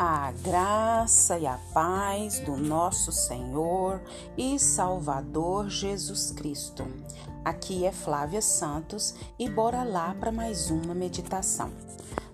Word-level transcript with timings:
A 0.00 0.30
graça 0.30 1.36
e 1.40 1.44
a 1.44 1.58
paz 1.74 2.38
do 2.38 2.56
nosso 2.56 3.10
Senhor 3.10 4.00
e 4.36 4.56
Salvador 4.56 5.68
Jesus 5.68 6.30
Cristo. 6.30 6.86
Aqui 7.44 7.84
é 7.84 7.90
Flávia 7.90 8.40
Santos 8.40 9.16
e 9.36 9.50
bora 9.50 9.82
lá 9.82 10.14
para 10.14 10.30
mais 10.30 10.70
uma 10.70 10.94
meditação. 10.94 11.72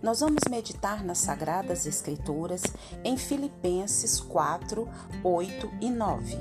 Nós 0.02 0.20
vamos 0.20 0.42
meditar 0.50 1.02
nas 1.02 1.16
Sagradas 1.16 1.86
Escrituras 1.86 2.64
em 3.02 3.16
Filipenses 3.16 4.20
4, 4.20 4.86
8 5.24 5.70
e 5.80 5.88
9. 5.88 6.36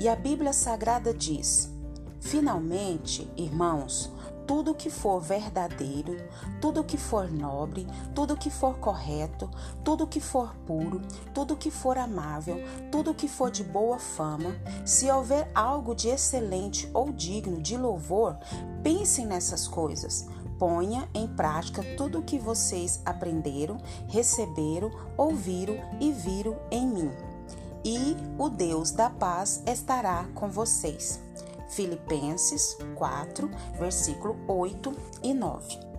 E 0.00 0.08
a 0.08 0.16
Bíblia 0.16 0.52
Sagrada 0.52 1.14
diz: 1.14 1.72
Finalmente, 2.20 3.30
irmãos, 3.36 4.10
tudo 4.46 4.74
que 4.74 4.90
for 4.90 5.20
verdadeiro, 5.20 6.16
tudo 6.60 6.84
que 6.84 6.96
for 6.96 7.30
nobre, 7.30 7.86
tudo 8.14 8.36
que 8.36 8.50
for 8.50 8.78
correto, 8.78 9.50
tudo 9.82 10.06
que 10.06 10.20
for 10.20 10.54
puro, 10.66 11.00
tudo 11.32 11.56
que 11.56 11.70
for 11.70 11.98
amável, 11.98 12.56
tudo 12.90 13.14
que 13.14 13.28
for 13.28 13.50
de 13.50 13.64
boa 13.64 13.98
fama, 13.98 14.54
se 14.84 15.10
houver 15.10 15.50
algo 15.54 15.94
de 15.94 16.08
excelente 16.08 16.90
ou 16.92 17.10
digno 17.10 17.60
de 17.60 17.76
louvor, 17.76 18.38
pensem 18.82 19.26
nessas 19.26 19.66
coisas. 19.66 20.26
Ponha 20.58 21.08
em 21.12 21.26
prática 21.26 21.82
tudo 21.96 22.20
o 22.20 22.22
que 22.22 22.38
vocês 22.38 23.00
aprenderam, 23.04 23.78
receberam, 24.06 24.90
ouviram 25.16 25.76
e 26.00 26.12
viram 26.12 26.56
em 26.70 26.86
mim. 26.86 27.10
E 27.84 28.16
o 28.38 28.48
Deus 28.48 28.92
da 28.92 29.10
paz 29.10 29.62
estará 29.66 30.24
com 30.34 30.48
vocês. 30.48 31.23
Filipenses 31.68 32.76
4, 32.94 33.50
versículo 33.78 34.36
8 34.46 34.92
e 35.22 35.34
9. 35.34 35.93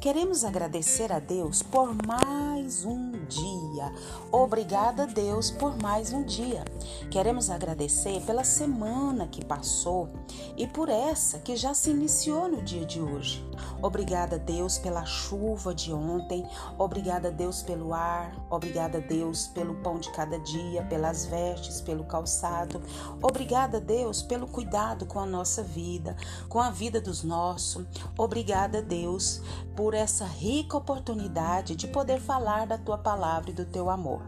Queremos 0.00 0.46
agradecer 0.46 1.12
a 1.12 1.18
Deus 1.18 1.62
por 1.62 1.94
mais 2.06 2.86
um 2.86 3.12
dia. 3.26 3.92
Obrigada, 4.32 5.06
Deus, 5.06 5.50
por 5.50 5.76
mais 5.76 6.10
um 6.10 6.24
dia. 6.24 6.64
Queremos 7.10 7.50
agradecer 7.50 8.22
pela 8.22 8.42
semana 8.42 9.28
que 9.28 9.44
passou 9.44 10.08
e 10.56 10.66
por 10.66 10.88
essa 10.88 11.38
que 11.40 11.54
já 11.54 11.74
se 11.74 11.90
iniciou 11.90 12.48
no 12.48 12.62
dia 12.62 12.86
de 12.86 12.98
hoje. 12.98 13.46
Obrigada, 13.82 14.38
Deus, 14.38 14.78
pela 14.78 15.04
chuva 15.04 15.74
de 15.74 15.92
ontem. 15.92 16.46
Obrigada, 16.78 17.30
Deus, 17.30 17.62
pelo 17.62 17.92
ar. 17.92 18.34
Obrigada, 18.48 19.02
Deus, 19.02 19.48
pelo 19.48 19.74
pão 19.82 19.98
de 19.98 20.10
cada 20.12 20.38
dia, 20.38 20.82
pelas 20.84 21.26
vestes, 21.26 21.82
pelo 21.82 22.04
calçado. 22.04 22.80
Obrigada, 23.22 23.78
Deus, 23.78 24.22
pelo 24.22 24.46
cuidado 24.46 25.04
com 25.04 25.20
a 25.20 25.26
nossa 25.26 25.62
vida, 25.62 26.16
com 26.48 26.58
a 26.58 26.70
vida 26.70 27.02
dos 27.02 27.22
nossos. 27.22 27.84
Obrigada, 28.16 28.80
Deus, 28.80 29.42
por 29.76 29.89
por 29.90 29.96
essa 29.96 30.24
rica 30.24 30.76
oportunidade 30.76 31.74
de 31.74 31.88
poder 31.88 32.20
falar 32.20 32.64
da 32.64 32.78
tua 32.78 32.96
palavra 32.96 33.50
e 33.50 33.52
do 33.52 33.64
teu 33.64 33.90
amor. 33.90 34.22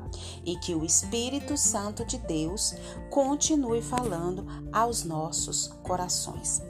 E 0.45 0.57
que 0.57 0.75
o 0.75 0.85
Espírito 0.85 1.57
Santo 1.57 2.05
de 2.05 2.19
Deus 2.19 2.75
continue 3.09 3.81
falando 3.81 4.45
aos 4.73 5.05
nossos 5.05 5.69
corações. 5.85 6.61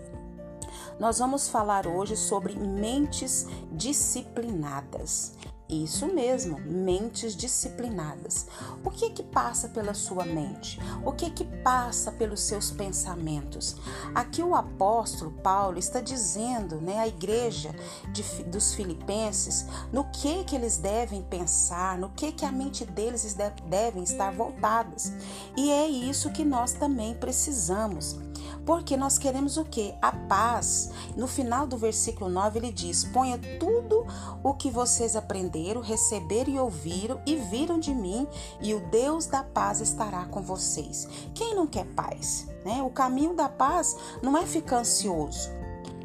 Nós 1.00 1.20
vamos 1.20 1.48
falar 1.48 1.86
hoje 1.86 2.18
sobre 2.18 2.54
mentes 2.54 3.46
disciplinadas. 3.72 5.38
Isso 5.72 6.06
mesmo, 6.06 6.60
mentes 6.66 7.34
disciplinadas. 7.34 8.46
O 8.84 8.90
que 8.90 9.08
que 9.08 9.22
passa 9.22 9.68
pela 9.68 9.94
sua 9.94 10.22
mente? 10.22 10.78
O 11.02 11.12
que 11.12 11.30
que 11.30 11.44
passa 11.44 12.12
pelos 12.12 12.40
seus 12.42 12.70
pensamentos? 12.70 13.76
Aqui 14.14 14.42
o 14.42 14.54
apóstolo 14.54 15.30
Paulo 15.42 15.78
está 15.78 16.02
dizendo, 16.02 16.76
né, 16.76 16.98
à 16.98 17.08
igreja 17.08 17.74
de, 18.12 18.22
dos 18.44 18.74
filipenses, 18.74 19.66
no 19.90 20.04
que 20.10 20.44
que 20.44 20.54
eles 20.54 20.76
devem 20.76 21.22
pensar, 21.22 21.96
no 21.96 22.10
que 22.10 22.32
que 22.32 22.44
a 22.44 22.52
mente 22.52 22.84
deles 22.84 23.34
devem 23.66 24.02
estar 24.02 24.30
voltadas. 24.30 25.10
E 25.56 25.70
é 25.70 25.88
isso 25.88 26.32
que 26.32 26.44
nós 26.44 26.74
também 26.74 27.14
precisamos. 27.14 28.18
Porque 28.64 28.96
nós 28.96 29.18
queremos 29.18 29.56
o 29.56 29.64
que? 29.64 29.94
A 30.00 30.12
paz. 30.12 30.90
No 31.16 31.26
final 31.26 31.66
do 31.66 31.76
versículo 31.76 32.30
9 32.30 32.58
ele 32.58 32.72
diz: 32.72 33.04
Ponha 33.04 33.38
tudo 33.58 34.06
o 34.42 34.54
que 34.54 34.70
vocês 34.70 35.16
aprenderam, 35.16 35.80
receberam 35.80 36.52
e 36.52 36.58
ouviram 36.58 37.20
e 37.26 37.36
viram 37.36 37.78
de 37.78 37.94
mim, 37.94 38.26
e 38.60 38.74
o 38.74 38.80
Deus 38.88 39.26
da 39.26 39.42
paz 39.42 39.80
estará 39.80 40.24
com 40.26 40.42
vocês. 40.42 41.08
Quem 41.34 41.54
não 41.54 41.66
quer 41.66 41.86
paz? 41.86 42.46
Né? 42.64 42.82
O 42.82 42.90
caminho 42.90 43.34
da 43.34 43.48
paz 43.48 43.96
não 44.22 44.36
é 44.36 44.46
ficar 44.46 44.78
ansioso. 44.78 45.61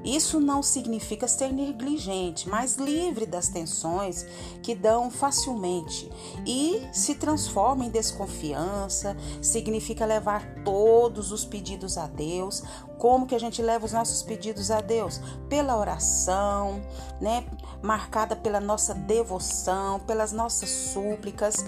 Isso 0.07 0.39
não 0.39 0.63
significa 0.63 1.27
ser 1.27 1.51
negligente, 1.51 2.47
mas 2.47 2.77
livre 2.77 3.25
das 3.25 3.49
tensões 3.49 4.25
que 4.63 4.73
dão 4.73 5.11
facilmente 5.11 6.09
e 6.45 6.87
se 6.93 7.15
transforma 7.15 7.83
em 7.83 7.89
desconfiança, 7.89 9.17
significa 9.41 10.05
levar 10.05 10.63
todos 10.63 11.33
os 11.33 11.43
pedidos 11.43 11.97
a 11.97 12.07
Deus. 12.07 12.63
Como 12.97 13.27
que 13.27 13.35
a 13.35 13.39
gente 13.39 13.61
leva 13.61 13.85
os 13.85 13.91
nossos 13.91 14.23
pedidos 14.23 14.71
a 14.71 14.79
Deus? 14.79 15.19
Pela 15.49 15.77
oração, 15.77 16.81
né? 17.19 17.45
Marcada 17.81 18.33
pela 18.33 18.61
nossa 18.61 18.93
devoção, 18.93 19.99
pelas 19.99 20.31
nossas 20.31 20.69
súplicas 20.69 21.65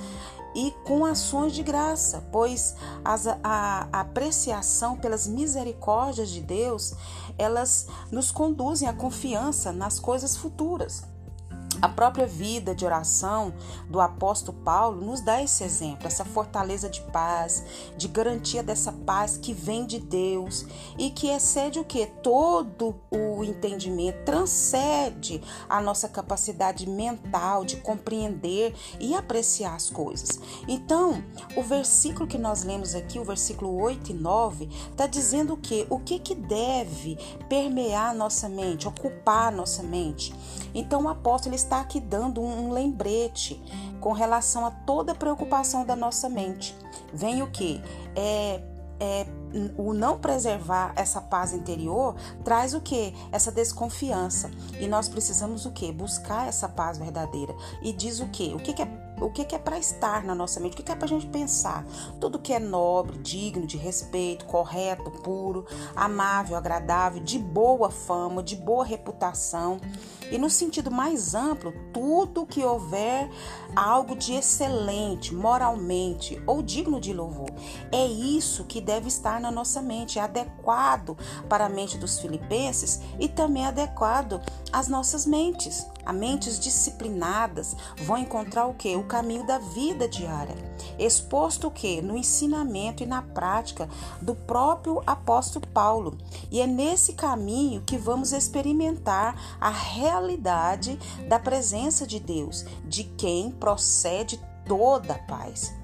e 0.56 0.72
com 0.84 1.06
ações 1.06 1.54
de 1.54 1.64
graça, 1.64 2.28
pois 2.32 2.76
a, 3.04 3.38
a 3.44 4.00
apreciação 4.02 4.98
pelas 4.98 5.28
misericórdias 5.28 6.30
de 6.30 6.42
Deus, 6.42 6.94
elas 7.38 7.88
nos 8.12 8.32
conduzem 8.32 8.88
à 8.88 8.94
confiança 8.94 9.72
nas 9.72 10.00
coisas 10.00 10.36
futuras. 10.36 11.04
A 11.82 11.88
própria 11.88 12.26
vida 12.26 12.76
de 12.76 12.86
oração 12.86 13.54
do 13.90 14.02
apóstolo 14.02 14.58
Paulo 14.60 15.02
nos 15.06 15.22
dá 15.22 15.42
esse 15.42 15.64
exemplo, 15.64 16.08
essa 16.08 16.26
fortaleza 16.26 16.90
de 16.90 17.02
paz, 17.02 17.64
de 17.98 18.08
garantia 18.08 18.62
dessa 18.62 18.92
paz 18.92 19.38
que 19.38 19.54
vem 19.54 19.86
de 19.86 20.00
Deus 20.00 20.66
e 20.98 21.10
que 21.10 21.30
excede 21.30 21.80
o 21.80 21.86
que? 21.86 22.06
Todo 22.06 22.96
o 23.10 23.44
entendimento, 23.44 24.26
transcende 24.26 25.42
a 25.70 25.80
nossa 25.80 26.10
capacidade 26.10 26.88
mental 26.90 27.64
de 27.64 27.78
compreender 27.78 28.76
e 29.00 29.16
apreciar 29.16 29.76
as 29.76 29.90
coisas. 29.90 30.40
Então, 30.68 31.24
o 31.56 31.64
versículo 31.64 32.28
que 32.28 32.38
nós 32.38 32.64
lemos 32.64 32.96
aqui, 32.96 33.20
o 33.20 33.24
versículo 33.24 33.80
8 33.82 34.12
e 34.12 34.14
9, 34.14 34.70
está 34.92 35.08
dizendo 35.08 35.54
o 35.54 35.58
que? 35.58 35.86
O 35.90 36.00
que, 36.00 36.20
que 36.20 36.36
deve 36.36 37.18
permear 37.48 38.10
a 38.10 38.14
nossa 38.14 38.50
mente, 38.50 38.88
ocupar 38.88 39.48
a 39.48 39.52
nossa 39.52 39.84
mente. 39.84 40.34
Então, 40.74 41.04
o 41.04 41.10
apóstolo 41.10 41.56
está 41.56 41.69
está 41.70 41.82
aqui 41.82 42.00
dando 42.00 42.42
um 42.42 42.72
lembrete 42.72 43.62
com 44.02 44.12
relação 44.12 44.66
a 44.66 44.72
toda 44.72 45.12
a 45.12 45.16
preocupação 45.16 45.86
da 45.86 45.96
nossa 45.96 46.28
mente. 46.28 46.76
Vem 47.14 47.44
o 47.44 47.52
que? 47.52 47.80
É, 48.16 48.60
é, 49.00 49.26
o 49.78 49.94
não 49.94 50.18
preservar 50.18 50.94
essa 50.96 51.22
paz 51.22 51.54
interior 51.54 52.16
traz 52.44 52.74
o 52.74 52.82
que? 52.82 53.14
Essa 53.32 53.52
desconfiança. 53.52 54.50
E 54.80 54.88
nós 54.88 55.08
precisamos 55.08 55.68
o 55.68 55.72
que? 55.72 55.92
Buscar 55.92 56.48
essa 56.48 56.68
paz 56.68 56.98
verdadeira. 56.98 57.56
E 57.84 57.94
diz 57.94 58.20
o 58.20 58.28
que? 58.28 58.52
O 58.56 58.58
que, 58.58 58.74
que 58.74 58.82
é 58.82 59.10
o 59.22 59.30
que 59.30 59.54
é 59.54 59.60
para 59.60 59.78
estar 59.78 60.24
na 60.24 60.34
nossa 60.34 60.60
mente, 60.62 60.80
o 60.80 60.84
que 60.84 60.92
é 60.92 60.96
para 60.96 61.06
a 61.06 61.10
gente 61.10 61.28
pensar. 61.28 61.86
Tudo 62.22 62.40
que 62.40 62.54
é 62.54 62.60
nobre, 62.60 63.18
digno 63.18 63.68
de 63.68 63.78
respeito, 63.78 64.46
correto, 64.46 65.12
puro, 65.12 65.66
amável, 65.96 66.56
agradável, 66.56 67.22
de 67.22 67.38
boa 67.38 67.90
fama, 67.90 68.42
de 68.42 68.56
boa 68.56 68.86
reputação. 68.86 69.80
E 70.32 70.38
no 70.38 70.50
sentido 70.50 70.92
mais 70.92 71.34
amplo, 71.34 71.74
tudo 71.94 72.46
que 72.46 72.64
houver 72.64 73.30
algo 73.76 74.16
de 74.16 74.34
excelente, 74.34 75.34
moralmente 75.34 76.42
ou 76.46 76.62
digno 76.62 77.00
de 77.00 77.14
louvor. 77.14 77.50
É 77.92 78.06
isso 78.06 78.64
que 78.66 78.82
deve 78.82 79.08
estar 79.08 79.40
na 79.40 79.52
nossa 79.52 79.82
mente, 79.82 80.20
é 80.20 80.22
adequado 80.22 81.18
para 81.48 81.66
a 81.66 81.70
mente 81.70 81.98
dos 81.98 82.20
filipenses 82.20 83.02
e 83.20 83.28
também 83.28 83.66
adequado 83.66 84.42
às 84.72 84.88
nossas 84.88 85.26
mentes. 85.26 85.86
As 86.10 86.16
mentes 86.16 86.60
disciplinadas 86.60 87.76
vão 87.98 88.18
encontrar 88.18 88.66
o 88.66 88.74
que? 88.74 88.96
O 88.96 89.04
caminho 89.04 89.46
da 89.46 89.60
vida 89.60 90.08
diária, 90.08 90.56
exposto 90.98 91.68
o 91.68 91.72
que? 91.72 92.02
No 92.02 92.18
ensinamento 92.18 93.04
e 93.04 93.06
na 93.06 93.22
prática 93.22 93.88
do 94.20 94.34
próprio 94.34 95.04
apóstolo 95.06 95.68
Paulo. 95.68 96.18
E 96.50 96.62
é 96.62 96.66
nesse 96.66 97.14
caminho 97.14 97.84
que 97.86 97.96
vamos 97.96 98.32
experimentar 98.32 99.40
a 99.62 99.70
realidade 99.70 100.98
da 101.28 101.38
presença 101.38 102.08
de 102.08 102.20
Deus, 102.20 102.66
de 102.86 103.04
quem 103.04 103.52
procede 103.52 104.42
toda 104.66 105.14
a 105.14 105.20
paz. 105.20 105.79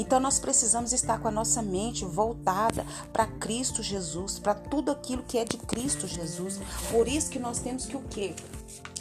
Então 0.00 0.18
nós 0.18 0.38
precisamos 0.38 0.94
estar 0.94 1.20
com 1.20 1.28
a 1.28 1.30
nossa 1.30 1.60
mente 1.60 2.06
voltada 2.06 2.86
para 3.12 3.26
Cristo 3.26 3.82
Jesus, 3.82 4.38
para 4.38 4.54
tudo 4.54 4.90
aquilo 4.90 5.22
que 5.22 5.36
é 5.36 5.44
de 5.44 5.58
Cristo 5.58 6.06
Jesus. 6.06 6.58
Por 6.90 7.06
isso 7.06 7.28
que 7.28 7.38
nós 7.38 7.58
temos 7.58 7.84
que 7.84 7.96
o 7.96 8.02
quê? 8.04 8.34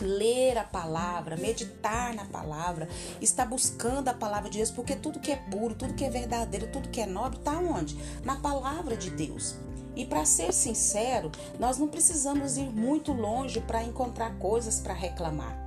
ler 0.01 0.57
a 0.57 0.63
palavra, 0.63 1.35
meditar 1.35 2.13
na 2.13 2.23
palavra, 2.25 2.87
estar 3.21 3.45
buscando 3.45 4.07
a 4.07 4.13
palavra 4.13 4.49
de 4.49 4.57
Deus, 4.57 4.71
porque 4.71 4.95
tudo 4.95 5.19
que 5.19 5.31
é 5.31 5.35
puro, 5.35 5.75
tudo 5.75 5.93
que 5.93 6.05
é 6.05 6.09
verdadeiro, 6.09 6.67
tudo 6.71 6.87
que 6.87 7.01
é 7.01 7.05
nobre 7.05 7.37
está 7.37 7.57
onde? 7.59 7.97
Na 8.23 8.37
palavra 8.37 8.95
de 8.95 9.09
Deus. 9.09 9.55
E 9.97 10.05
para 10.05 10.23
ser 10.23 10.53
sincero, 10.53 11.29
nós 11.59 11.77
não 11.77 11.89
precisamos 11.89 12.55
ir 12.55 12.69
muito 12.69 13.11
longe 13.11 13.59
para 13.59 13.83
encontrar 13.83 14.37
coisas 14.37 14.79
para 14.79 14.93
reclamar. 14.93 15.58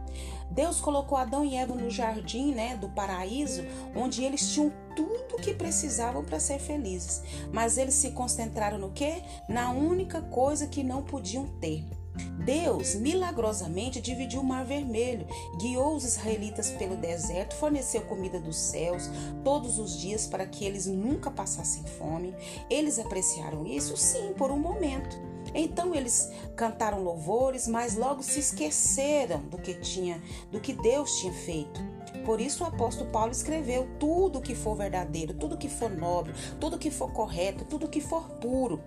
Deus 0.52 0.80
colocou 0.80 1.16
Adão 1.16 1.44
e 1.44 1.56
Eva 1.56 1.74
no 1.74 1.90
jardim, 1.90 2.52
né, 2.52 2.76
do 2.76 2.88
paraíso, 2.88 3.62
onde 3.96 4.22
eles 4.22 4.52
tinham 4.52 4.72
tudo 4.94 5.40
que 5.42 5.54
precisavam 5.54 6.22
para 6.22 6.38
ser 6.38 6.58
felizes. 6.58 7.22
Mas 7.52 7.78
eles 7.78 7.94
se 7.94 8.10
concentraram 8.10 8.78
no 8.78 8.90
quê? 8.90 9.22
Na 9.48 9.70
única 9.70 10.20
coisa 10.20 10.66
que 10.66 10.82
não 10.82 11.02
podiam 11.02 11.46
ter. 11.58 11.84
Deus 12.44 12.94
milagrosamente 12.94 14.00
dividiu 14.00 14.40
o 14.40 14.44
Mar 14.44 14.64
Vermelho, 14.64 15.26
guiou 15.58 15.94
os 15.94 16.04
israelitas 16.04 16.70
pelo 16.70 16.96
deserto, 16.96 17.54
forneceu 17.54 18.02
comida 18.02 18.40
dos 18.40 18.56
céus 18.56 19.08
todos 19.44 19.78
os 19.78 19.98
dias 19.98 20.26
para 20.26 20.46
que 20.46 20.64
eles 20.64 20.86
nunca 20.86 21.30
passassem 21.30 21.84
fome. 21.84 22.34
Eles 22.68 22.98
apreciaram 22.98 23.66
isso, 23.66 23.96
sim, 23.96 24.32
por 24.36 24.50
um 24.50 24.58
momento. 24.58 25.16
Então 25.54 25.94
eles 25.94 26.30
cantaram 26.56 27.02
louvores, 27.02 27.68
mas 27.68 27.96
logo 27.96 28.22
se 28.22 28.40
esqueceram 28.40 29.40
do 29.42 29.58
que 29.58 29.74
tinha, 29.74 30.22
do 30.50 30.60
que 30.60 30.72
Deus 30.72 31.18
tinha 31.18 31.32
feito. 31.32 31.80
Por 32.24 32.40
isso 32.40 32.62
o 32.62 32.66
apóstolo 32.66 33.10
Paulo 33.10 33.32
escreveu: 33.32 33.88
tudo 33.98 34.40
que 34.40 34.54
for 34.54 34.76
verdadeiro, 34.76 35.34
tudo 35.34 35.56
que 35.56 35.68
for 35.68 35.90
nobre, 35.90 36.32
tudo 36.60 36.78
que 36.78 36.90
for 36.90 37.12
correto, 37.12 37.64
tudo 37.64 37.88
que 37.88 38.00
for 38.00 38.28
puro. 38.40 38.80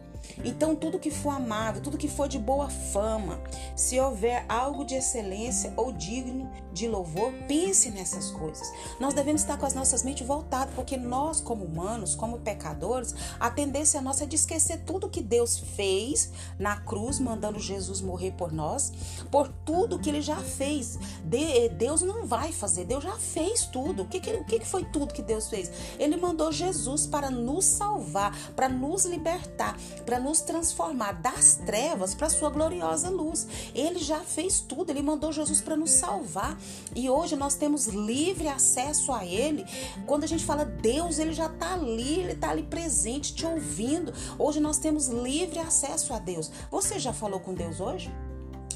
Então, 0.43 0.75
tudo 0.75 0.99
que 0.99 1.11
for 1.11 1.31
amável, 1.31 1.81
tudo 1.81 1.97
que 1.97 2.07
for 2.07 2.27
de 2.27 2.37
boa 2.37 2.69
fama, 2.69 3.39
se 3.75 3.99
houver 3.99 4.45
algo 4.47 4.85
de 4.85 4.95
excelência 4.95 5.73
ou 5.75 5.91
digno 5.91 6.49
de 6.73 6.87
louvor, 6.87 7.31
pense 7.47 7.89
nessas 7.89 8.31
coisas. 8.31 8.71
Nós 8.99 9.13
devemos 9.13 9.41
estar 9.41 9.57
com 9.57 9.65
as 9.65 9.73
nossas 9.73 10.03
mentes 10.03 10.25
voltadas, 10.25 10.73
porque 10.75 10.97
nós, 10.97 11.39
como 11.39 11.65
humanos, 11.65 12.15
como 12.15 12.39
pecadores, 12.39 13.15
a 13.39 13.49
tendência 13.49 14.01
nossa 14.01 14.23
é 14.23 14.27
de 14.27 14.35
esquecer 14.35 14.83
tudo 14.85 15.09
que 15.09 15.21
Deus 15.21 15.57
fez 15.57 16.31
na 16.59 16.77
cruz, 16.77 17.19
mandando 17.19 17.59
Jesus 17.59 18.01
morrer 18.01 18.31
por 18.31 18.51
nós, 18.51 18.91
por 19.31 19.47
tudo 19.65 19.99
que 19.99 20.09
ele 20.09 20.21
já 20.21 20.37
fez. 20.37 20.99
Deus 21.77 22.01
não 22.01 22.25
vai 22.25 22.51
fazer, 22.51 22.85
Deus 22.85 23.03
já 23.03 23.15
fez 23.17 23.65
tudo. 23.65 24.03
O 24.03 24.05
que, 24.07 24.17
o 24.17 24.45
que 24.45 24.65
foi 24.65 24.83
tudo 24.85 25.13
que 25.13 25.21
Deus 25.21 25.49
fez? 25.49 25.71
Ele 25.97 26.17
mandou 26.17 26.51
Jesus 26.51 27.07
para 27.07 27.29
nos 27.29 27.65
salvar, 27.65 28.35
para 28.55 28.67
nos 28.67 29.05
libertar, 29.05 29.77
para 30.05 30.14
nos 30.19 30.41
transformar 30.41 31.13
das 31.13 31.55
trevas 31.65 32.13
para 32.13 32.29
sua 32.29 32.49
gloriosa 32.49 33.09
luz. 33.09 33.47
Ele 33.73 33.99
já 33.99 34.19
fez 34.19 34.59
tudo, 34.59 34.89
ele 34.89 35.01
mandou 35.01 35.31
Jesus 35.31 35.61
para 35.61 35.75
nos 35.75 35.91
salvar. 35.91 36.57
E 36.95 37.09
hoje 37.09 37.35
nós 37.35 37.55
temos 37.55 37.87
livre 37.87 38.47
acesso 38.47 39.11
a 39.11 39.25
ele. 39.25 39.65
Quando 40.05 40.23
a 40.23 40.27
gente 40.27 40.45
fala 40.45 40.65
Deus, 40.65 41.19
ele 41.19 41.33
já 41.33 41.47
está 41.47 41.73
ali, 41.73 42.19
ele 42.19 42.31
está 42.33 42.49
ali 42.49 42.63
presente, 42.63 43.33
te 43.33 43.45
ouvindo. 43.45 44.13
Hoje 44.37 44.59
nós 44.59 44.77
temos 44.77 45.07
livre 45.07 45.59
acesso 45.59 46.13
a 46.13 46.19
Deus. 46.19 46.51
Você 46.71 46.99
já 46.99 47.13
falou 47.13 47.39
com 47.39 47.53
Deus 47.53 47.79
hoje? 47.79 48.11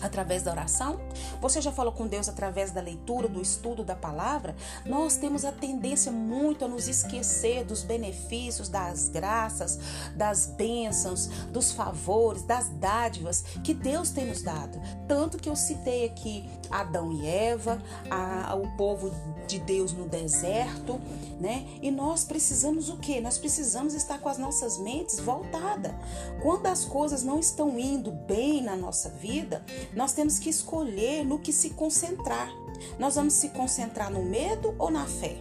Através 0.02 0.44
da 0.44 0.52
oração? 0.52 1.00
Você 1.42 1.62
já 1.62 1.72
falou 1.72 1.92
com 1.94 2.08
Deus 2.08 2.30
através 2.30 2.72
da 2.72 2.82
leitura, 2.82 3.28
do 3.28 3.42
estudo 3.42 3.84
da 3.84 3.96
palavra? 3.96 4.56
Nós 4.86 5.18
temos 5.18 5.46
a 5.46 5.52
tendência 5.52 6.12
muito 6.12 6.66
a 6.66 6.68
nos 6.68 6.88
esquecer 6.88 7.64
dos 7.64 7.84
benefícios, 7.84 8.70
das 8.70 9.10
graças, 9.10 9.80
das 10.16 10.48
bênçãos, 10.48 11.28
dos 11.52 11.72
favores, 11.72 12.44
das 12.44 12.70
dádivas 12.70 13.44
que 13.64 13.74
Deus 13.74 14.10
tem 14.10 14.26
nos 14.26 14.42
dado. 14.42 14.80
Tanto 15.08 15.38
que 15.38 15.50
eu 15.50 15.56
citei 15.56 16.06
aqui 16.06 16.50
Adão 16.70 17.12
e 17.12 17.28
Eva, 17.28 17.82
a, 18.10 18.56
o 18.56 18.68
povo 18.78 19.12
de 19.48 19.60
Deus 19.60 19.92
no 19.94 20.08
deserto, 20.08 21.00
né? 21.40 21.68
E 21.82 21.90
nós 21.90 22.24
precisamos 22.24 22.90
o 22.90 22.98
quê? 22.98 23.20
Nós 23.20 23.38
precisamos 23.38 23.94
estar 23.94 24.20
com 24.20 24.30
as 24.30 24.38
nossas 24.38 24.78
mentes 24.78 25.20
voltadas. 25.20 25.94
Quando 26.42 26.68
as 26.68 26.86
coisas 26.86 27.24
não 27.24 27.40
estão 27.40 27.80
indo 27.80 28.12
bem 28.12 28.62
na 28.62 28.76
nossa 28.76 29.10
vida, 29.10 29.64
nós 29.94 30.14
temos 30.14 30.38
que 30.38 30.50
escolher 30.50 31.26
no 31.26 31.40
que 31.40 31.52
se 31.52 31.72
concentrar. 31.72 32.50
Nós 32.98 33.16
vamos 33.16 33.34
se 33.34 33.50
concentrar 33.50 34.12
no 34.12 34.24
medo 34.24 34.76
ou 34.78 34.90
na 34.90 35.06
fé? 35.06 35.38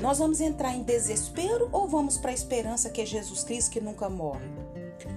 Nós 0.00 0.18
vamos 0.18 0.40
entrar 0.40 0.74
em 0.74 0.82
desespero 0.82 1.68
ou 1.72 1.88
vamos 1.88 2.18
para 2.18 2.30
a 2.30 2.34
esperança 2.34 2.90
que 2.90 3.00
é 3.00 3.06
Jesus 3.06 3.42
Cristo 3.42 3.70
que 3.70 3.80
nunca 3.80 4.10
morre? 4.10 4.46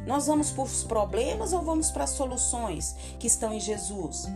Nós 0.06 0.27
vamos 0.27 0.51
para 0.51 0.63
os 0.63 0.83
problemas 0.83 1.54
ou 1.54 1.62
vamos 1.62 1.92
para 1.92 2.06
as 2.06 2.12
soluções 2.12 2.95
que 3.19 3.27
estão 3.27 3.54
em 3.54 3.60
Jesus? 3.60 4.27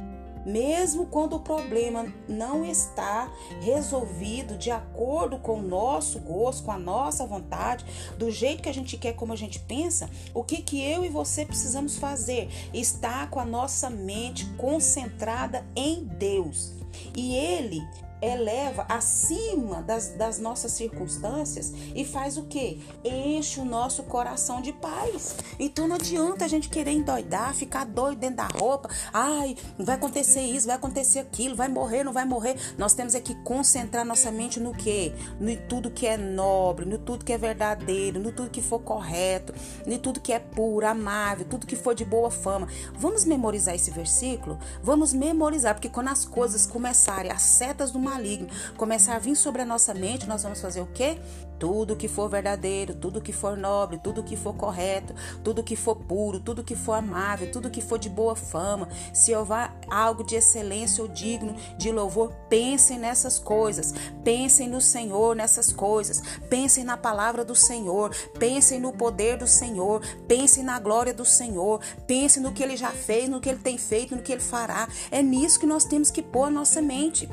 Mesmo 0.45 1.06
quando 1.06 1.36
o 1.36 1.40
problema 1.40 2.06
não 2.28 2.66
está 2.66 3.31
resolvido 3.62 4.57
de 4.57 4.72
acordo 4.72 5.38
com 5.40 5.60
o 5.60 5.62
nosso 5.62 6.19
gosto, 6.19 6.63
com 6.63 6.72
a 6.72 6.80
nossa 6.80 7.25
vontade, 7.25 7.86
do 8.18 8.30
jeito 8.31 8.63
que 8.63 8.69
a 8.69 8.74
gente 8.74 8.98
quer, 8.98 9.13
como 9.13 9.34
a 9.34 9.38
gente 9.38 9.60
pensa, 9.60 10.10
o 10.34 10.44
que 10.44 10.62
que 10.62 10.84
eu 10.84 11.06
e 11.06 11.10
você 11.10 11.45
precisamos 11.45 11.98
fazer? 11.98 12.50
Estar 12.74 13.30
com 13.30 13.40
a 13.40 13.45
nossa 13.45 13.90
mente 13.90 14.45
concentrada 14.56 15.66
em 15.75 16.04
Deus. 16.04 16.74
E 17.16 17.36
ele 17.36 17.81
eleva 18.23 18.85
acima 18.87 19.81
das, 19.81 20.09
das 20.09 20.39
nossas 20.39 20.71
circunstâncias 20.71 21.73
e 21.95 22.05
faz 22.05 22.37
o 22.37 22.43
que? 22.43 22.81
Enche 23.03 23.59
o 23.59 23.65
nosso 23.65 24.03
coração 24.03 24.61
de 24.61 24.71
paz. 24.71 25.35
Então 25.59 25.87
não 25.87 25.95
adianta 25.95 26.45
a 26.45 26.47
gente 26.47 26.69
querer 26.69 26.91
endoidar, 26.91 27.53
ficar 27.53 27.85
doido 27.85 28.19
dentro 28.19 28.37
da 28.37 28.47
roupa. 28.47 28.89
Ai, 29.11 29.55
vai 29.77 29.95
acontecer 29.95 30.41
isso, 30.41 30.67
vai 30.67 30.75
acontecer 30.75 31.19
aquilo, 31.19 31.55
vai 31.55 31.67
morrer, 31.67 32.03
não 32.03 32.13
vai 32.13 32.25
morrer. 32.25 32.55
Nós 32.77 32.93
temos 32.93 33.15
é 33.15 33.19
que 33.19 33.35
concentrar 33.43 34.05
nossa 34.05 34.31
mente 34.31 34.59
no 34.59 34.73
que? 34.73 35.13
No 35.39 35.55
tudo 35.67 35.91
que 35.91 36.07
é 36.07 36.17
nobre, 36.17 36.85
no 36.85 36.97
tudo 36.97 37.25
que 37.25 37.33
é 37.33 37.37
verdadeiro, 37.37 38.19
no 38.19 38.31
tudo 38.31 38.49
que 38.49 38.61
for 38.61 38.79
correto, 38.79 39.53
no 39.85 39.97
tudo 39.97 40.21
que 40.21 40.31
é 40.31 40.39
puro, 40.39 40.87
amável, 40.87 41.45
tudo 41.45 41.67
que 41.67 41.75
for 41.75 41.93
de 41.93 42.05
boa 42.05 42.31
fama. 42.31 42.67
Vamos 42.93 43.25
memorizar 43.25 43.75
esse 43.75 43.91
versículo? 43.91 44.57
Vamos 44.81 45.13
memorizar, 45.13 45.73
porque 45.73 45.89
quando 45.89 46.09
as 46.09 46.25
coisas 46.25 46.65
começarem, 46.65 47.31
as 47.31 47.41
setas 47.41 47.91
do 47.91 47.99
maligno 48.13 48.48
começar 48.77 49.15
a 49.15 49.19
vir 49.19 49.36
sobre 49.36 49.62
a 49.63 49.65
nossa 49.65 49.94
mente, 49.94 50.27
nós 50.27 50.44
vamos 50.44 50.62
fazer 50.62 50.81
o 50.81 50.88
quê? 50.88 51.18
Tudo 51.60 51.95
que 51.95 52.10
for 52.10 52.30
verdadeiro, 52.30 52.94
tudo 52.94 53.21
que 53.21 53.31
for 53.31 53.56
nobre, 53.56 53.98
tudo 53.98 54.21
que 54.21 54.36
for 54.36 54.54
correto, 54.54 55.13
tudo 55.44 55.63
que 55.63 55.77
for 55.77 55.95
puro, 55.95 56.39
tudo 56.39 56.63
que 56.63 56.75
for 56.75 56.94
amável, 56.94 57.50
tudo 57.51 57.69
que 57.69 57.80
for 57.80 57.98
de 57.98 58.10
boa 58.10 58.36
fama, 58.36 58.89
se 59.13 59.33
houver 59.33 59.71
algo 59.89 60.25
de 60.25 60.36
excelência 60.36 61.01
ou 61.01 61.07
digno 61.07 61.56
de 61.77 61.89
louvor, 61.89 62.33
pensem 62.50 63.00
nessas 63.00 63.39
coisas. 63.39 63.94
Pensem 64.25 64.68
no 64.68 64.81
Senhor 64.81 65.36
nessas 65.38 65.71
coisas. 65.71 66.21
Pensem 66.50 66.83
na 66.83 66.98
palavra 66.98 67.45
do 67.45 67.56
Senhor. 67.56 68.13
Pensem 68.38 68.80
no 68.81 68.92
poder 68.92 69.38
do 69.38 69.48
Senhor. 69.48 70.01
Pensem 70.27 70.63
na 70.63 70.80
glória 70.80 71.13
do 71.13 71.24
Senhor. 71.24 71.80
Pensem 72.06 72.44
no 72.44 72.51
que 72.51 72.62
ele 72.62 72.75
já 72.75 72.92
fez, 72.92 73.30
no 73.30 73.39
que 73.39 73.48
ele 73.48 73.59
tem 73.59 73.77
feito, 73.77 74.16
no 74.16 74.21
que 74.21 74.33
ele 74.33 74.42
fará. 74.42 74.88
É 75.09 75.21
nisso 75.21 75.59
que 75.59 75.66
nós 75.66 75.86
temos 75.86 76.12
que 76.12 76.21
pôr 76.21 76.45
a 76.45 76.50
nossa 76.50 76.81
mente. 76.81 77.30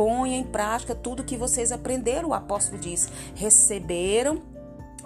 Ponha 0.00 0.34
em 0.34 0.44
prática 0.44 0.94
tudo 0.94 1.22
que 1.22 1.36
vocês 1.36 1.70
aprenderam, 1.70 2.30
o 2.30 2.32
apóstolo 2.32 2.80
diz. 2.80 3.06
Receberam, 3.34 4.40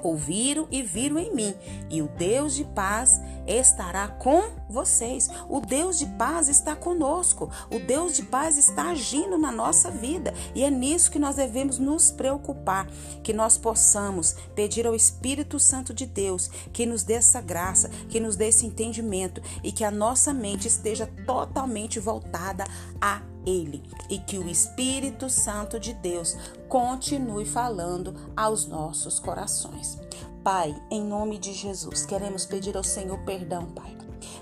ouviram 0.00 0.68
e 0.70 0.84
viram 0.84 1.18
em 1.18 1.34
mim, 1.34 1.52
e 1.90 2.00
o 2.00 2.06
Deus 2.06 2.54
de 2.54 2.64
paz 2.64 3.20
estará 3.46 4.08
com 4.08 4.42
vocês. 4.68 5.28
O 5.48 5.60
Deus 5.60 5.98
de 5.98 6.06
paz 6.06 6.48
está 6.48 6.74
conosco. 6.74 7.50
O 7.70 7.78
Deus 7.78 8.16
de 8.16 8.22
paz 8.22 8.58
está 8.58 8.90
agindo 8.90 9.38
na 9.38 9.52
nossa 9.52 9.90
vida, 9.90 10.34
e 10.54 10.62
é 10.62 10.70
nisso 10.70 11.10
que 11.10 11.18
nós 11.18 11.36
devemos 11.36 11.78
nos 11.78 12.10
preocupar, 12.10 12.86
que 13.22 13.32
nós 13.32 13.56
possamos 13.56 14.34
pedir 14.54 14.86
ao 14.86 14.94
Espírito 14.94 15.58
Santo 15.58 15.92
de 15.92 16.06
Deus 16.06 16.48
que 16.72 16.86
nos 16.86 17.02
dê 17.02 17.14
essa 17.14 17.40
graça, 17.40 17.88
que 18.08 18.20
nos 18.20 18.36
dê 18.36 18.48
esse 18.48 18.66
entendimento 18.66 19.42
e 19.62 19.72
que 19.72 19.84
a 19.84 19.90
nossa 19.90 20.32
mente 20.32 20.68
esteja 20.68 21.06
totalmente 21.26 21.98
voltada 21.98 22.64
a 23.00 23.22
ele 23.46 23.82
e 24.08 24.18
que 24.18 24.38
o 24.38 24.48
Espírito 24.48 25.28
Santo 25.28 25.78
de 25.78 25.92
Deus 25.94 26.36
continue 26.68 27.44
falando 27.44 28.14
aos 28.36 28.66
nossos 28.66 29.18
corações. 29.18 30.03
Pai, 30.44 30.76
em 30.90 31.02
nome 31.02 31.38
de 31.38 31.54
Jesus, 31.54 32.04
queremos 32.04 32.44
pedir 32.44 32.76
ao 32.76 32.84
Senhor 32.84 33.18
perdão, 33.24 33.64
Pai. 33.64 33.96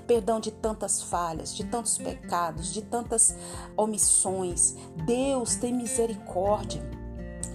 Perdão 0.05 0.41
de 0.41 0.51
tantas 0.51 1.01
falhas, 1.01 1.55
de 1.55 1.63
tantos 1.63 1.97
pecados, 1.97 2.73
de 2.73 2.83
tantas 2.83 3.37
omissões. 3.77 4.75
Deus, 5.07 5.55
tem 5.55 5.73
misericórdia 5.73 6.83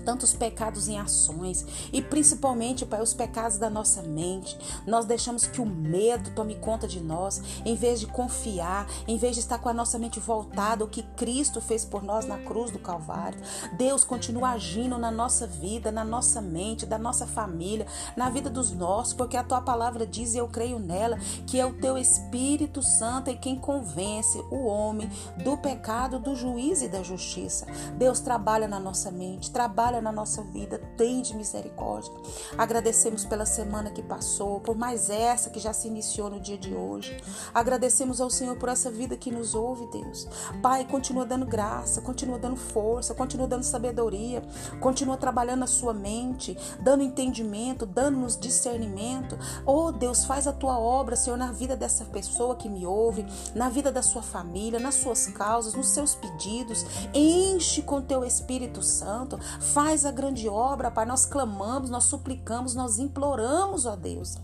tantos 0.08 0.34
pecados 0.34 0.88
em 0.88 0.98
ações 0.98 1.66
e 1.92 2.02
principalmente, 2.02 2.86
Pai, 2.86 3.02
os 3.02 3.14
pecados 3.14 3.58
da 3.58 3.70
nossa 3.70 4.02
mente. 4.02 4.58
Nós 4.88 5.04
deixamos 5.04 5.46
que 5.46 5.60
o 5.60 5.66
medo 5.66 6.32
tome 6.32 6.56
conta 6.56 6.88
de 6.88 7.02
nós, 7.02 7.42
em 7.66 7.76
vez 7.76 8.00
de 8.00 8.08
confiar, 8.08 8.88
em 9.06 9.18
vez 9.18 9.36
de 9.36 9.42
estar 9.42 9.58
com 9.58 9.68
a 9.68 9.74
nossa 9.74 10.00
mente 10.00 10.18
voltada 10.18 10.82
ao 10.82 10.90
que 10.90 11.04
Cristo 11.04 11.60
fez 11.60 11.84
por 11.84 12.04
nós 12.04 12.26
na 12.26 12.38
cruz 12.38 12.72
do 12.72 12.80
Calvário. 12.80 13.38
Deus 13.74 14.06
continua 14.06 14.52
agindo 14.52 14.98
na 14.98 15.12
nossa 15.12 15.46
vida, 15.46 15.92
na 15.92 16.06
nossa 16.06 16.40
mente, 16.40 16.86
da 16.86 16.98
nossa 16.98 17.28
família, 17.28 17.86
na 18.16 18.30
vida 18.30 18.50
dos 18.50 18.72
nossos, 18.72 19.14
porque 19.14 19.36
a 19.36 19.44
tua 19.44 19.60
palavra 19.60 20.08
diz 20.08 20.34
e 20.34 20.38
eu 20.38 20.48
creio 20.48 20.80
nela 20.80 21.20
que 21.46 21.60
é 21.60 21.66
o 21.66 21.74
teu 21.74 21.98
Espírito 21.98 22.82
Santo 22.82 23.30
e 23.30 23.36
quem 23.36 23.58
convence 23.58 24.38
o 24.50 24.68
homem 24.68 25.10
do 25.44 25.58
pecado, 25.58 26.18
do 26.18 26.34
juízo 26.34 26.86
e 26.86 26.88
da 26.88 27.04
justiça. 27.04 27.68
Deus 27.98 28.22
trabalha 28.22 28.70
na 28.70 28.80
nossa 28.80 29.12
mente, 29.12 29.52
trabalha 29.52 29.97
na 30.01 30.12
nossa 30.12 30.42
vida, 30.42 30.80
tem 30.96 31.22
de 31.22 31.36
misericórdia. 31.36 32.12
Agradecemos 32.58 33.25
pela 33.25 33.46
semana 33.46 33.92
que 33.92 34.01
passou, 34.01 34.60
por 34.60 34.75
mais 34.75 35.10
essa 35.10 35.50
que 35.50 35.60
já 35.60 35.74
se 35.74 35.88
iniciou 35.88 36.30
no 36.30 36.39
dia 36.39 36.58
de 36.58 36.74
hoje. 36.74 37.22
Agradecemos 37.54 38.22
ao 38.22 38.30
Senhor 38.30 38.58
por 38.58 38.70
essa 38.70 38.89
vida 38.89 39.16
que 39.16 39.32
nos 39.32 39.56
ouve, 39.56 39.88
Deus. 39.88 40.27
Pai, 40.62 40.86
continua 40.86 41.25
dando 41.25 41.46
graça, 41.46 42.01
continua 42.01 42.38
dando 42.38 42.58
força, 42.58 43.13
continua 43.13 43.48
dando 43.48 43.63
sabedoria, 43.63 44.44
continua 44.80 45.18
trabalhando 45.18 45.63
a 45.63 45.68
sua 45.68 45.94
mente, 45.94 46.58
dando 46.80 47.04
entendimento, 47.04 47.86
dando-nos 47.86 48.38
discernimento. 48.38 49.38
Oh, 49.66 49.92
Deus, 49.92 50.25
faz 50.25 50.48
a 50.48 50.54
tua 50.54 50.77
obra, 50.77 51.16
Senhor, 51.16 51.38
na 51.38 51.51
vida 51.51 51.75
dessa 51.75 52.06
pessoa 52.06 52.56
que 52.56 52.70
me 52.70 52.86
ouve, 52.86 53.25
na 53.56 53.70
vida 53.70 53.92
da 53.92 54.01
sua 54.01 54.22
família, 54.22 54.80
nas 54.80 54.96
suas 54.96 55.27
causas, 55.27 55.74
nos 55.74 55.89
seus 55.89 56.16
pedidos. 56.16 56.86
Enche 57.13 57.82
com 57.82 58.01
teu 58.01 58.24
Espírito 58.24 58.82
Santo, 58.82 59.39
faz 59.62 59.87
a 59.88 60.12
grande 60.12 60.50
obra, 60.50 60.91
Pai. 60.91 61.06
Nós 61.06 61.25
clamamos, 61.25 61.89
nós 61.89 62.03
suplicamos, 62.03 62.75
nós 62.75 63.00
imploramos, 63.00 63.86
ó 63.86 63.96
Deus. 63.96 64.36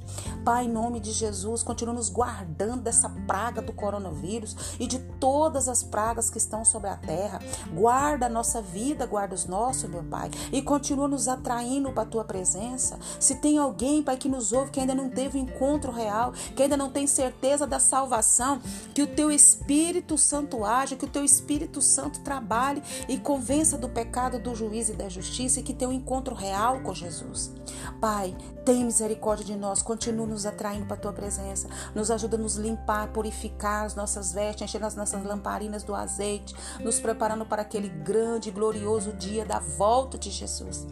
Pai, 0.43 0.65
em 0.65 0.69
nome 0.69 0.99
de 0.99 1.11
Jesus, 1.11 1.63
continua 1.63 1.93
nos 1.93 2.09
guardando 2.09 2.81
dessa 2.81 3.09
praga 3.27 3.61
do 3.61 3.71
coronavírus 3.71 4.77
e 4.79 4.87
de 4.87 4.99
todas 4.99 5.67
as 5.67 5.83
pragas 5.83 6.29
que 6.29 6.37
estão 6.37 6.65
sobre 6.65 6.89
a 6.89 6.95
terra. 6.95 7.39
Guarda 7.73 8.25
a 8.25 8.29
nossa 8.29 8.61
vida, 8.61 9.05
guarda 9.05 9.35
os 9.35 9.45
nossos, 9.45 9.89
meu 9.89 10.03
Pai, 10.03 10.29
e 10.51 10.61
continua 10.61 11.07
nos 11.07 11.27
atraindo 11.27 11.91
para 11.91 12.03
a 12.03 12.05
tua 12.05 12.23
presença. 12.23 12.97
Se 13.19 13.35
tem 13.35 13.57
alguém, 13.57 14.01
Pai, 14.01 14.17
que 14.17 14.29
nos 14.29 14.51
ouve, 14.51 14.71
que 14.71 14.79
ainda 14.79 14.95
não 14.95 15.09
teve 15.09 15.37
um 15.37 15.41
encontro 15.41 15.91
real, 15.91 16.31
que 16.55 16.63
ainda 16.63 16.77
não 16.77 16.89
tem 16.89 17.05
certeza 17.05 17.67
da 17.67 17.79
salvação, 17.79 18.61
que 18.93 19.01
o 19.01 19.07
teu 19.07 19.31
Espírito 19.31 20.17
Santo 20.17 20.63
haja, 20.65 20.95
que 20.95 21.05
o 21.05 21.09
teu 21.09 21.23
Espírito 21.23 21.81
Santo 21.81 22.21
trabalhe 22.21 22.81
e 23.07 23.17
convença 23.17 23.77
do 23.77 23.89
pecado, 23.89 24.39
do 24.39 24.55
juízo 24.55 24.93
e 24.93 24.95
da 24.95 25.09
justiça 25.23 25.59
e 25.59 25.63
que 25.63 25.73
tenha 25.73 25.89
um 25.89 25.93
encontro 25.93 26.35
real 26.35 26.81
com 26.81 26.93
Jesus. 26.93 27.51
Pai, 27.99 28.35
tem 28.65 28.83
misericórdia 28.83 29.45
de 29.45 29.55
nós, 29.55 29.81
continua 29.81 30.27
nos 30.27 30.45
atraindo 30.45 30.85
para 30.85 30.95
a 30.95 30.99
tua 30.99 31.13
presença, 31.13 31.69
nos 31.95 32.11
ajuda 32.11 32.35
a 32.35 32.39
nos 32.39 32.55
limpar, 32.55 33.07
purificar 33.13 33.85
as 33.85 33.95
nossas 33.95 34.33
vestes, 34.33 34.63
encher 34.63 34.83
as 34.83 34.95
nossas 34.95 35.23
lamparinas 35.23 35.83
do 35.83 35.95
azeite, 35.95 36.53
nos 36.81 36.99
preparando 36.99 37.45
para 37.45 37.61
aquele 37.61 37.89
grande 37.89 38.49
e 38.49 38.51
glorioso 38.51 39.13
dia 39.13 39.45
da 39.45 39.59
volta 39.59 40.17
de 40.17 40.29
Jesus. 40.29 40.85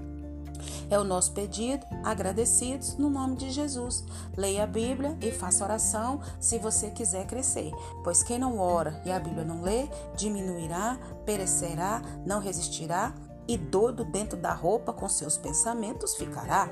É 0.89 0.99
o 0.99 1.03
nosso 1.03 1.31
pedido, 1.31 1.85
agradecidos 2.03 2.97
no 2.97 3.09
nome 3.09 3.37
de 3.37 3.49
Jesus. 3.49 4.03
Leia 4.35 4.63
a 4.63 4.67
Bíblia 4.67 5.17
e 5.21 5.31
faça 5.31 5.63
oração 5.63 6.19
se 6.39 6.59
você 6.59 6.89
quiser 6.91 7.25
crescer, 7.25 7.71
pois 8.03 8.21
quem 8.21 8.37
não 8.37 8.59
ora 8.59 9.01
e 9.05 9.11
a 9.11 9.19
Bíblia 9.19 9.45
não 9.45 9.61
lê, 9.61 9.87
diminuirá, 10.17 10.99
perecerá, 11.25 12.01
não 12.25 12.41
resistirá 12.41 13.13
e 13.47 13.57
doido 13.57 14.03
dentro 14.03 14.37
da 14.37 14.53
roupa 14.53 14.93
com 14.93 15.07
seus 15.07 15.37
pensamentos 15.37 16.15
ficará. 16.15 16.69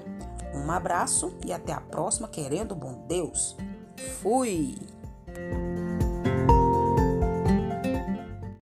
Um 0.54 0.72
abraço 0.72 1.34
e 1.46 1.54
até 1.54 1.74
a 1.74 1.82
próxima, 1.82 2.28
querendo 2.28 2.76
bom 2.76 3.06
Deus. 3.08 3.56
Fui! 4.22 4.76